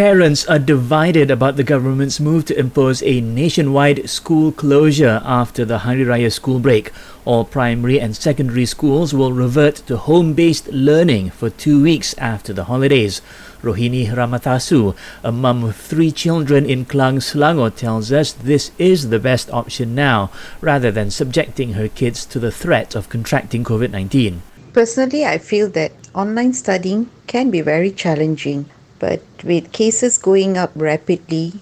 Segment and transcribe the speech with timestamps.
[0.00, 5.80] Parents are divided about the government's move to impose a nationwide school closure after the
[5.80, 6.90] Hari Raya school break.
[7.26, 12.54] All primary and secondary schools will revert to home based learning for two weeks after
[12.54, 13.20] the holidays.
[13.60, 19.18] Rohini Ramatasu, a mum of three children in Klang Selangor, tells us this is the
[19.18, 20.30] best option now,
[20.62, 24.40] rather than subjecting her kids to the threat of contracting COVID 19.
[24.72, 28.64] Personally, I feel that online studying can be very challenging,
[29.00, 31.54] but with cases going up rapidly,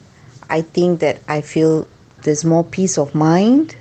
[0.51, 1.87] I think that I feel
[2.23, 3.77] there's more peace of mind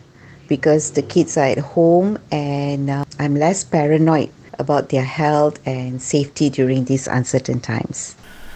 [0.47, 4.29] because the kids are at home and uh, I'm less paranoid
[4.59, 8.15] about their health and safety during these uncertain times.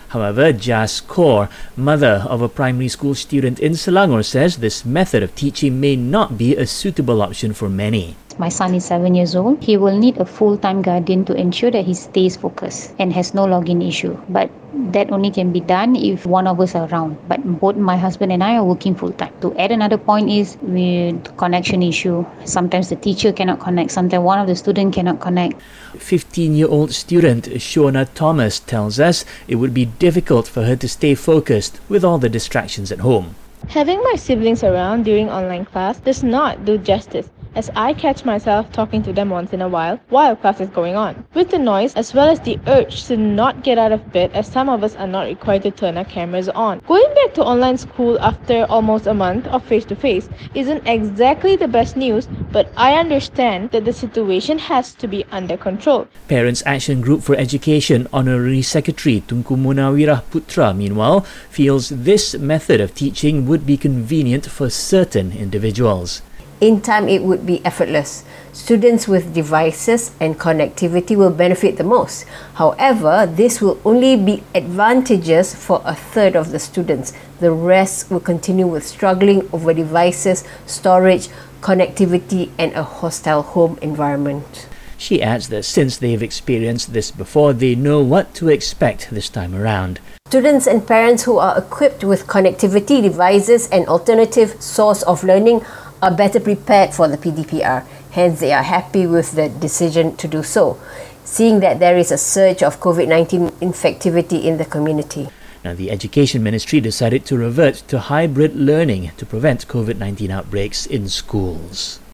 [0.09, 5.33] However, Jas Kaur, mother of a primary school student in Selangor, says this method of
[5.35, 8.17] teaching may not be a suitable option for many.
[8.41, 9.63] My son is seven years old.
[9.63, 13.35] He will need a full time guardian to ensure that he stays focused and has
[13.35, 14.17] no login issue.
[14.29, 14.49] But
[14.93, 17.19] that only can be done if one of us are around.
[17.27, 19.31] But both my husband and I are working full time.
[19.41, 22.25] To add another point is with connection issue.
[22.45, 23.91] Sometimes the teacher cannot connect.
[23.91, 25.61] Sometimes one of the student cannot connect.
[25.97, 31.79] 15-year-old student Shona Thomas tells us it would be difficult for her to stay focused
[31.89, 33.35] with all the distractions at home.
[33.67, 38.71] Having my siblings around during online class does not do justice as I catch myself
[38.71, 41.25] talking to them once in a while while class is going on.
[41.33, 44.47] With the noise as well as the urge to not get out of bed as
[44.47, 46.79] some of us are not required to turn our cameras on.
[46.87, 51.55] Going back to online school after almost a month of face to face isn't exactly
[51.55, 56.07] the best news, but I understand that the situation has to be under control.
[56.27, 62.95] Parents Action Group for Education Honorary Secretary Tunku Munawirah Putra, meanwhile, feels this method of
[62.95, 66.21] teaching would be convenient for certain individuals.
[66.61, 68.23] In time, it would be effortless.
[68.53, 72.25] Students with devices and connectivity will benefit the most.
[72.53, 77.13] However, this will only be advantageous for a third of the students.
[77.39, 81.29] The rest will continue with struggling over devices, storage,
[81.61, 84.67] connectivity, and a hostile home environment.
[84.99, 89.55] She adds that since they've experienced this before, they know what to expect this time
[89.55, 89.99] around.
[90.27, 95.65] Students and parents who are equipped with connectivity devices and alternative source of learning
[96.01, 97.85] are better prepared for the PDPR.
[98.11, 100.77] Hence, they are happy with the decision to do so,
[101.23, 105.29] seeing that there is a surge of COVID 19 infectivity in the community.
[105.63, 110.85] Now, the Education Ministry decided to revert to hybrid learning to prevent COVID 19 outbreaks
[110.85, 112.01] in schools.